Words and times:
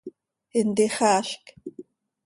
¿Intixaazc? 0.59 1.43